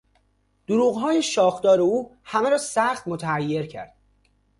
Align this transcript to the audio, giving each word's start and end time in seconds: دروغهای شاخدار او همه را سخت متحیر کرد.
دروغهای 0.67 1.21
شاخدار 1.21 1.81
او 1.81 2.15
همه 2.23 2.49
را 2.49 2.57
سخت 2.57 3.07
متحیر 3.07 3.65
کرد. 3.65 3.95